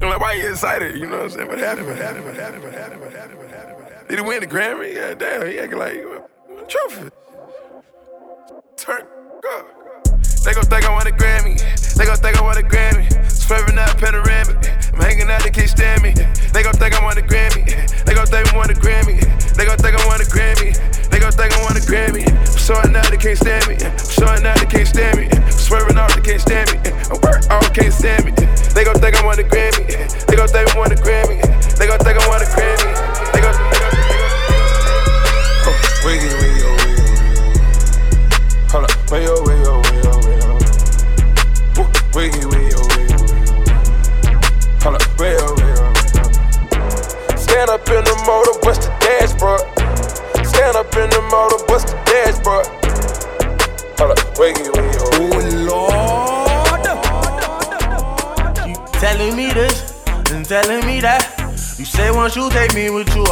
[0.01, 0.95] I'm like, why you excited?
[0.95, 1.47] You know what I'm saying?
[1.47, 1.87] What happened?
[1.87, 2.25] What happened?
[2.25, 2.63] What happened?
[2.63, 3.01] What happened?
[3.01, 3.39] What happened?
[3.39, 4.07] What happened?
[4.07, 4.93] Did he win the Grammy?
[4.93, 5.45] Yeah, damn.
[5.47, 7.09] He acting like a trophy.
[8.77, 9.05] Turn
[9.41, 9.76] go.
[10.47, 11.59] They gon' think I want a Grammy.
[11.99, 13.03] They gon' think I want a Grammy.
[13.29, 14.55] Swerving out panoramic.
[14.95, 16.13] I'm hanging out, they can't stand me.
[16.55, 17.67] They gon' think I want a Grammy.
[18.05, 19.19] They gon' think I want a Grammy.
[19.59, 20.71] They gon' think I want a Grammy.
[21.11, 22.23] They gon' think I want a Grammy.
[22.31, 23.75] I'm showing out, they can't stand me.
[23.75, 25.27] I'm showing out, they can't stand me.
[25.51, 26.79] Swerving out, they can't stand me.
[26.95, 28.31] I work out, can't stand me.
[28.71, 29.83] They gon' think I want a Grammy.
[30.27, 31.46] They gon' think I want a Grammy.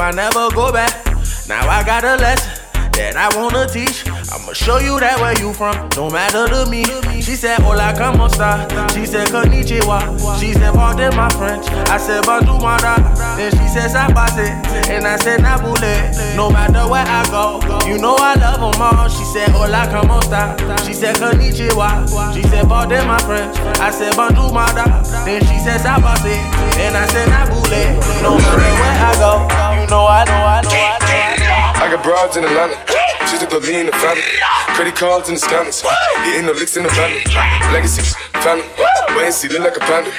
[0.05, 1.03] I never go back.
[1.49, 2.61] Now I got a lesson
[2.93, 4.05] that I wanna teach.
[4.07, 6.85] I'ma show you that where you from, no matter to me.
[7.21, 8.69] She said, Hola, como esta?
[8.93, 10.39] She said, Konnichiwa.
[10.39, 11.65] She said, Pardon my French.
[11.89, 13.01] I said, Bonjour, mada.
[13.35, 14.53] Then she said, Sabase.
[14.93, 16.35] And I said, Nabule.
[16.35, 19.09] No matter where I go, you know I love them all.
[19.09, 20.53] She said, Hola, como esta?
[20.85, 22.05] She said, Konnichiwa.
[22.35, 23.57] She said, Pardon my French.
[23.81, 25.01] I said, Bonjour, mada.
[25.25, 26.37] Then she said, Sabase.
[26.77, 27.97] And I said, Nabule.
[28.21, 31.83] No matter where I go, know I know I know I know.
[31.83, 32.77] I got broads in Atlanta.
[33.27, 34.23] She took the lean in the family.
[34.75, 35.83] Credit cards in the scammers.
[36.25, 37.21] Hitting the licks in the family.
[37.73, 38.65] Legacies, family.
[39.17, 40.11] Wait see, look like a panda.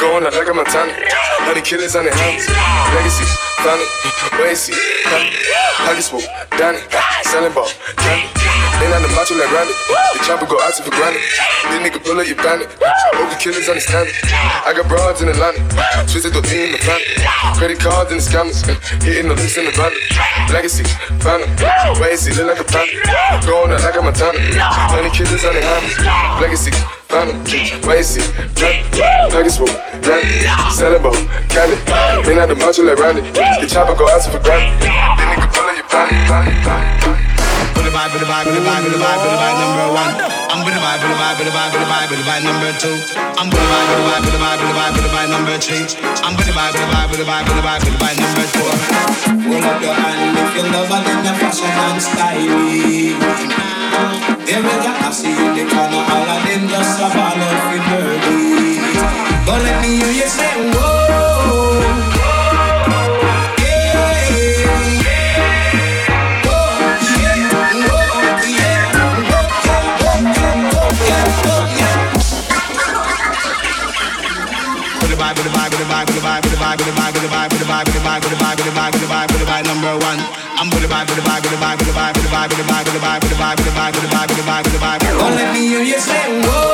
[0.00, 0.92] Going out like a Montana.
[1.46, 2.48] Honey killers on their hands.
[2.94, 3.30] Legacies,
[3.64, 3.88] family.
[4.38, 4.76] Wait and see,
[5.08, 5.32] family.
[5.76, 6.24] Pocket swoop,
[6.58, 6.80] Danny.
[7.24, 8.59] Selling ball, candy.
[8.80, 9.76] Then on the macho like Randy.
[10.16, 11.20] The chopper go out to for granted.
[11.68, 12.72] This nigga pull up your bandit.
[12.80, 14.16] The killers understand it.
[14.32, 15.60] I got broads in Atlanta.
[16.08, 17.04] Twisted the lean in the family.
[17.60, 18.64] Credit cards in the scammers.
[19.04, 19.92] Hitting the licks in the van.
[20.48, 20.88] Legacy,
[21.20, 21.46] family.
[22.00, 22.96] Wait and see, look like a panda.
[23.44, 24.40] Going out like a Montana.
[24.88, 26.00] Honey killers on their hands.
[26.40, 28.24] Legacy, and see,
[28.56, 28.80] family.
[29.28, 30.24] Pocket swoop, Danny.
[30.72, 31.14] Selling ball,
[31.52, 31.76] candy.
[32.24, 33.22] Then on the macho like Randy.
[33.28, 34.72] The chopper go out to for granted.
[34.80, 37.39] This nigga pull up your bandit.
[37.90, 39.90] The vibe, with the vibe, with the vibe, with the vibe, with the vibe number
[39.90, 40.14] one.
[40.46, 42.26] I'm with the vibe, with the vibe, with the vibe, with the vibe, with the
[42.30, 42.94] vibe number two.
[43.34, 45.10] I'm with the vibe, with the vibe, with the vibe, with the vibe, with the
[45.10, 45.90] vibe number three.
[46.22, 47.98] I'm with the vibe, with the vibe, with the vibe, with the vibe, with the
[47.98, 48.70] vibe number four.
[49.42, 52.46] Hold up your hand if you love and then the fashion and style.
[54.46, 56.29] There we go, I see you the corner, all
[85.18, 86.69] Don't let me hear you say whoa.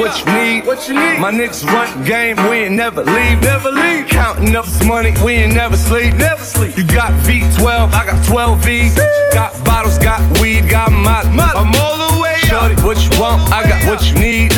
[0.00, 0.66] What you need?
[0.66, 1.20] What you need?
[1.20, 4.06] My niggas run game, we ain't never leave, never leave.
[4.08, 6.76] Counting up this money, we ain't never sleep, never sleep.
[6.76, 8.94] You got V12, I got 12 V's.
[9.32, 12.38] Got bottles, got weed, got my, I'm all the way up.
[12.40, 13.40] Shorty, what you want?
[13.52, 14.52] I got what you need.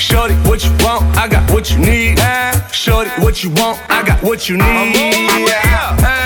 [0.00, 1.04] Shorty, what you want?
[1.16, 2.18] I got what you need.
[2.72, 3.78] Shorty, what you want?
[3.88, 4.64] I got what you need.
[4.64, 6.19] I'm all the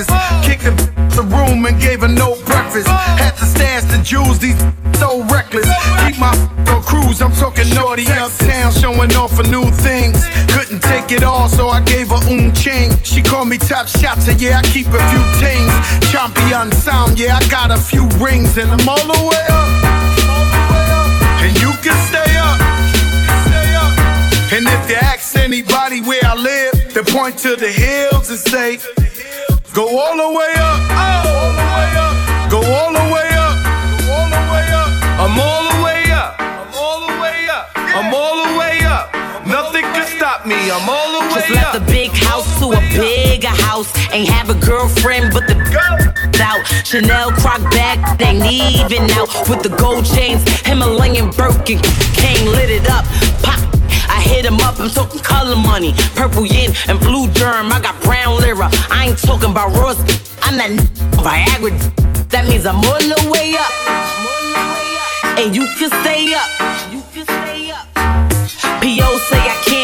[0.00, 0.44] Rolexes.
[0.44, 0.72] Kicked the,
[1.16, 2.88] the room and gave her no breakfast.
[2.88, 4.58] Had to stash the jewels, these
[4.98, 5.68] so reckless.
[6.04, 6.32] Keep my
[6.68, 10.26] on cruise, I'm talking naughty uptown, showing off for new things.
[10.52, 12.92] Couldn't take it all, so I gave her un chain.
[13.02, 15.72] She called me top shot, so yeah, I keep a few things.
[16.10, 19.68] Champion sound, yeah, I got a few rings, and I'm all the way up.
[21.42, 22.60] And you can stay up.
[24.52, 28.78] And if you ask anybody where I live, they point to the hills and say,
[29.72, 30.80] Go all the way up.
[30.90, 32.50] Oh, all the way up.
[32.50, 33.54] Go all the way up.
[34.02, 34.90] Go all the way up.
[35.22, 36.34] I'm all the way up.
[36.40, 37.70] I'm all the way up.
[37.76, 39.14] I'm all the way up.
[39.46, 40.56] Nothing can stop me.
[40.72, 41.46] I'm all the way up.
[41.46, 43.94] Just left the big house to a bigger house.
[44.12, 45.98] Ain't have a girlfriend, but the girl
[46.42, 46.66] out.
[46.84, 49.28] Chanel croc bag, ain't even out.
[49.48, 51.78] With the gold chains, Himalayan Birkin,
[52.18, 53.04] King lit it up.
[53.44, 53.69] Pop.
[54.20, 55.94] I hit him up, I'm talking color money.
[56.14, 58.68] Purple yin and blue germ, I got brown lira.
[58.90, 59.98] I ain't talking about Ross,
[60.42, 60.70] I'm that
[61.24, 61.72] Viagra.
[62.28, 63.72] That means I'm all the way up.
[65.40, 66.50] And you can stay up.
[68.82, 69.18] P.O.
[69.28, 69.79] say I can't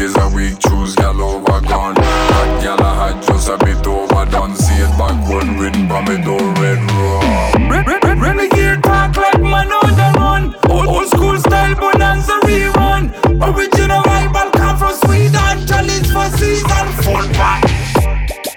[0.00, 1.94] days a week, choose gal over gone.
[1.98, 4.56] Hot gal I had just a bit overdone.
[4.56, 7.68] See it backward, written by me door red rum.
[7.68, 10.44] Re- re- re- Renegade talk like man on the run.
[10.70, 13.12] Old, old school style bonanza rerun.
[13.44, 15.66] Original rival come from Sweden.
[15.68, 17.60] Challenge for season full back.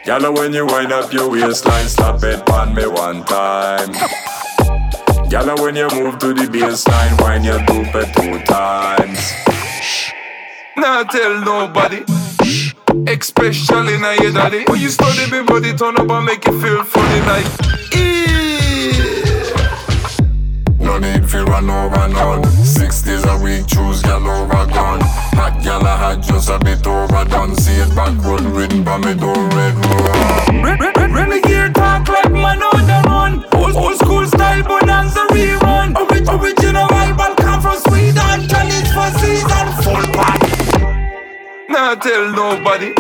[0.06, 3.92] Yalla when you wind up your waistline, slap it on me one time.
[5.30, 9.34] Yalla when you move to the baseline, wind your dope it two times.
[10.76, 12.04] Nah tell nobody.
[13.08, 14.66] Especially now your daddy.
[14.68, 17.46] When you study me body, turn up and make it feel funny like.
[20.80, 22.44] No need for run over none.
[22.66, 25.02] Six days a week, choose gal over gone.
[25.38, 27.56] Hot gal I had just a bit overdone.
[27.56, 30.64] See it back backward, written by me door red rum.
[30.64, 33.46] Re- re- re- Renegade talk like man on the run.
[33.54, 35.93] Old, old school style bonanza rerun.
[42.04, 42.92] Tell nobody.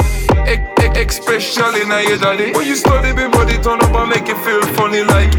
[0.47, 2.54] E- e- especially now your daddy.
[2.54, 5.32] When you study me body, turn up and make it feel funny like.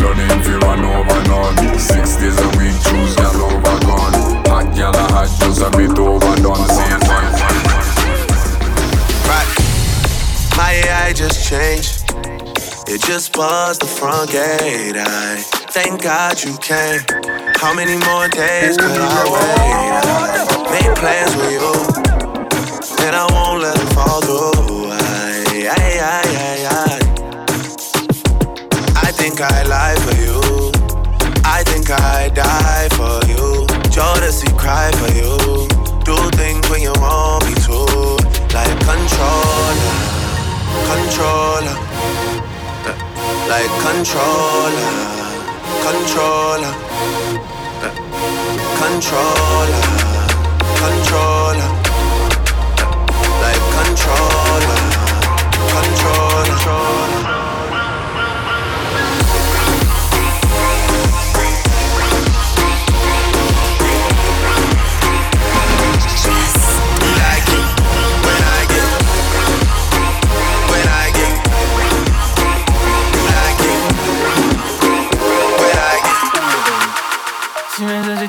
[0.00, 1.78] No need for run over none.
[1.78, 4.14] Six days a week, choose gal over gone.
[4.48, 6.66] Hot gal I had just a bit overdone.
[6.74, 7.02] See it
[9.28, 9.50] Right.
[10.56, 12.14] My AI just changed.
[12.88, 14.96] It just buzzed the front gate.
[14.96, 17.00] I thank God you came.
[17.56, 20.72] How many more days could I wait?
[20.72, 21.72] Made plans with you,
[23.06, 24.90] and I won't let them fall through.
[24.90, 27.00] I, I, I, I, I.
[28.96, 30.72] I think I lie for you.
[31.44, 33.66] I think I die for you.
[33.94, 35.68] Jodeci cry for you.
[36.04, 37.78] Do things when you want me to.
[38.54, 39.94] Like controller,
[40.90, 41.78] controller.
[43.48, 45.19] Like controller,
[45.84, 46.74] controller.
[48.80, 49.84] Controller,
[50.80, 51.70] controller.
[53.42, 54.80] Like controller,
[55.72, 56.50] controller.
[56.60, 57.49] Like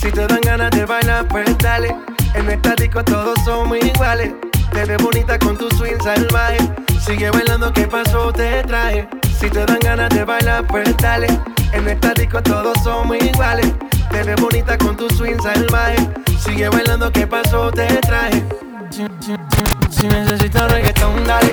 [0.00, 1.94] Si te dan ganas de bailar, pues dale.
[2.34, 4.32] En esta disco todos somos iguales.
[4.72, 6.58] Te ves bonita con tu swing salvaje.
[7.04, 8.32] Sigue bailando, ¿qué pasó?
[8.32, 9.08] Te traje.
[9.38, 11.26] Si te dan ganas de bailar, pues dale.
[11.72, 13.72] En esta disco todos somos iguales.
[14.10, 15.96] Te ves bonita con tu swing salvaje.
[16.38, 17.70] Sigue bailando, ¿qué pasó?
[17.70, 18.42] Te traje.
[18.90, 21.52] Si, si- si- si necesitas reggaetón, dale.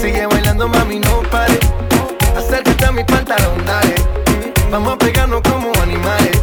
[0.00, 1.58] Sigue bailando, mami, no pare.
[2.36, 3.94] Acércate a mi pantalón, dale.
[4.70, 6.42] Vamos a pegarnos como animales.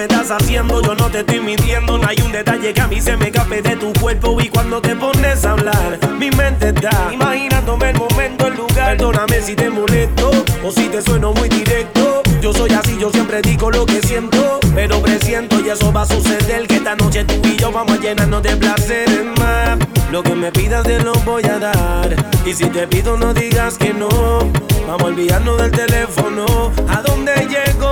[0.00, 0.80] me estás haciendo?
[0.82, 3.60] Yo no te estoy mintiendo No hay un detalle que a mí se me escape
[3.60, 4.40] de tu cuerpo.
[4.40, 8.96] Y cuando te pones a hablar Mi mente está imaginándome el momento, el lugar.
[8.96, 10.30] Perdóname si te molesto
[10.64, 12.22] O si te sueno muy directo.
[12.40, 14.60] Yo soy así, yo siempre digo lo que siento.
[14.74, 18.00] Pero presiento y eso va a suceder Que esta noche tú y yo vamos a
[18.00, 19.78] llenarnos de placeres más
[20.10, 22.16] Lo que me pidas te lo voy a dar.
[22.46, 24.08] Y si te pido no digas que no.
[24.86, 26.72] Vamos a olvidarnos del teléfono.
[26.88, 27.89] ¿A dónde llego?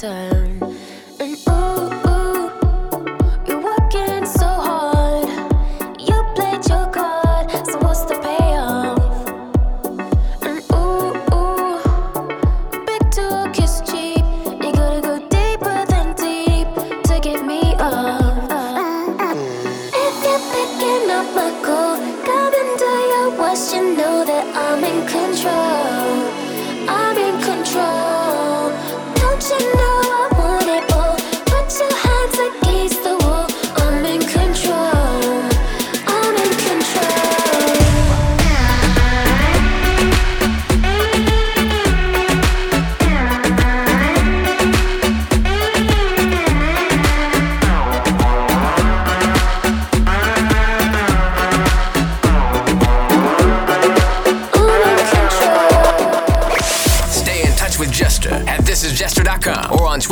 [0.00, 0.29] sun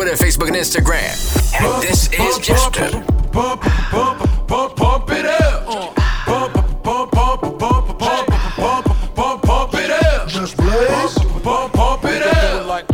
[0.09, 1.61] Twitter, Facebook, and Instagram.
[1.61, 2.73] And this is Just
[3.31, 5.95] Pump, pump, pump, pump, it up.
[6.25, 10.29] Pump, pump, pump, pump, pump, pump, pump, pump it up.
[10.29, 11.15] Just blaze.
[11.43, 12.89] Pump, pump it up.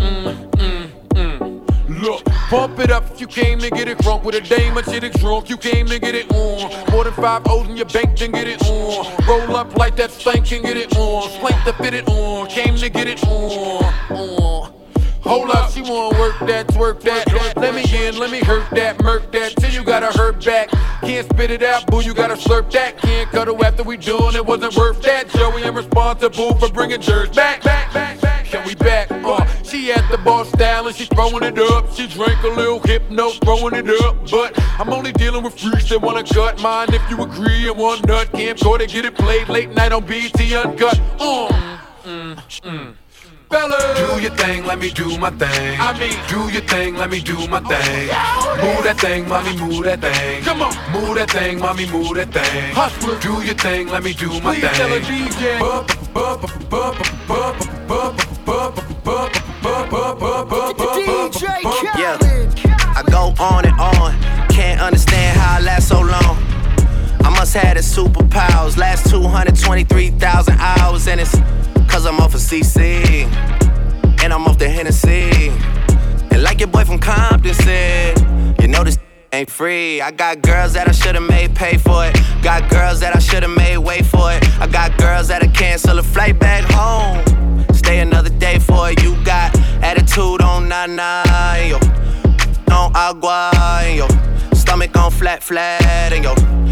[2.50, 5.12] Pump it up if you came to get it drunk with a dame or chick
[5.14, 5.48] drunk.
[5.48, 6.90] You came to get it on.
[6.90, 9.26] More than five O's in your bank, then get it on.
[9.26, 11.30] Roll up like that stank and get it on.
[11.30, 12.33] Slank to fit it on.
[16.74, 17.56] Twerk that.
[17.56, 19.54] Let me in, let me hurt that, murk that.
[19.56, 20.68] Till you gotta hurt back.
[21.00, 22.98] Can't spit it out, boo, you gotta slurp that.
[22.98, 25.28] Can't cuddle after we doing it, wasn't worth that.
[25.30, 28.46] Joey, I'm responsible for bringing jerks back, back, back, back.
[28.46, 29.10] Can we back?
[29.10, 31.92] Uh, she at the bar style and she throwing it up.
[31.92, 34.30] She drank a little hypno, throwing it up.
[34.30, 36.92] But I'm only dealing with freaks that wanna cut mine.
[36.92, 40.04] If you agree and one nut, can't go to get it played late night on
[40.04, 41.00] BT Uncut.
[41.18, 42.94] Uh, mm, mm.
[43.50, 43.98] fellas.
[43.98, 45.78] Do your thing, let me do my thing.
[45.78, 48.08] I mean, do your thing, let me do my thing.
[48.64, 50.42] Move that thing, mommy, move that thing.
[50.42, 52.74] Come on, move that thing, mommy, move that thing.
[52.74, 54.74] Hustler, do your thing, let me do my Please thing.
[54.80, 55.60] tell a DJ.
[55.60, 56.96] Bup, bup, bup,
[57.28, 58.16] bup, bup,
[58.46, 58.76] bup, bup,
[59.14, 59.34] bup,
[61.98, 62.16] Yeah,
[62.96, 64.48] I go on and on.
[64.48, 66.38] Can't understand how I last so long.
[67.20, 68.78] I must have the superpowers.
[68.78, 71.36] Last 223,000 hours, and it's
[71.92, 73.53] cause I'm off of CC.
[74.24, 75.50] And I'm off the Hennessy.
[76.30, 78.18] And like your boy from Compton said,
[78.58, 78.98] you know this
[79.34, 80.00] ain't free.
[80.00, 82.14] I got girls that I should've made pay for it.
[82.42, 84.42] Got girls that I should've made wait for it.
[84.58, 87.66] I got girls that'll cancel a flight back home.
[87.74, 89.02] Stay another day for it.
[89.02, 91.76] You got attitude on nine, yo.
[92.72, 93.52] On agua,
[93.94, 94.08] yo.
[94.54, 95.82] Stomach on flat, flat,
[96.14, 96.63] and yo.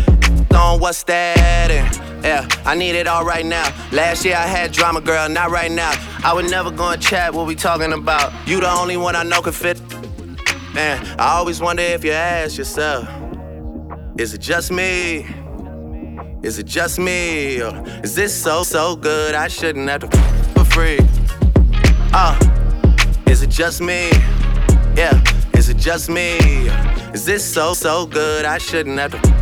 [0.55, 1.71] On what's that?
[1.71, 3.73] And yeah, I need it all right now.
[3.91, 5.93] Last year I had drama, girl, not right now.
[6.25, 8.33] I would never go and chat what we talking about.
[8.47, 9.81] You the only one I know can fit.
[10.75, 13.09] Man, I always wonder if you ask yourself,
[14.19, 15.27] is it just me?
[16.43, 17.63] Is it just me?
[17.63, 20.19] Or is this so, so good I shouldn't have to
[20.55, 20.99] for free?
[22.13, 22.39] Uh,
[23.27, 24.11] is it just me?
[24.97, 25.23] Yeah,
[25.55, 26.37] is it just me?
[27.15, 29.42] Is this so, so good I shouldn't have to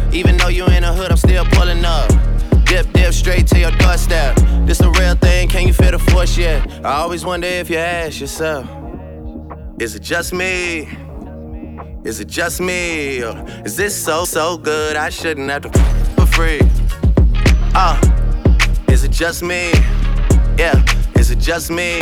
[0.13, 2.09] Even though you in the hood, I'm still pulling up.
[2.65, 4.35] Dip, dip, straight to your doorstep.
[4.65, 6.69] This a real thing, can you feel the force yet?
[6.85, 8.67] I always wonder if you ask yourself,
[9.79, 10.89] is it just me?
[12.03, 13.23] Is it just me?
[13.23, 15.79] Or is this so, so good I shouldn't have to
[16.15, 16.61] for free?
[17.73, 17.99] Uh,
[18.89, 19.71] is it just me?
[20.57, 20.83] Yeah,
[21.15, 21.99] is it just me?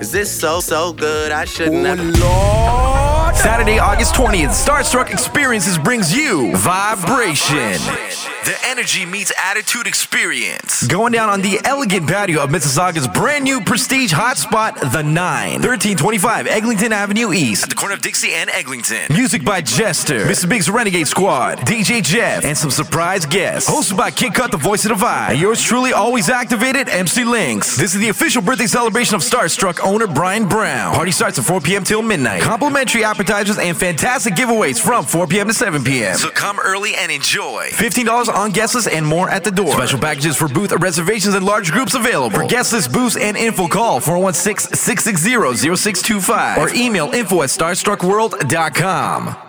[0.00, 3.05] Is this so, so good I shouldn't have to
[3.36, 8.35] Saturday, August 20th, Starstruck Experiences brings you Vybration.
[8.46, 10.86] The energy meets attitude experience.
[10.86, 15.62] Going down on the elegant patio of Mississauga's brand new prestige hotspot, The Nine.
[15.62, 17.64] 1325 Eglinton Avenue East.
[17.64, 19.08] At the corner of Dixie and Eglinton.
[19.10, 20.48] Music by Jester, Mr.
[20.48, 23.68] Big's Renegade Squad, DJ Jeff, and some surprise guests.
[23.68, 25.30] Hosted by Kid Cut, the voice of the vibe.
[25.30, 27.76] And yours truly, always activated, MC Links.
[27.76, 30.94] This is the official birthday celebration of Starstruck owner Brian Brown.
[30.94, 31.82] Party starts at 4 p.m.
[31.82, 32.42] till midnight.
[32.42, 35.48] Complimentary appetizers and fantastic giveaways from 4 p.m.
[35.48, 36.14] to 7 p.m.
[36.14, 37.70] So come early and enjoy.
[37.72, 39.72] $15 on guest list and more at the door.
[39.72, 42.38] Special packages for booth reservations and large groups available.
[42.38, 49.45] For guest list booths and info, call 416 660 0625 or email info at starstruckworld.com.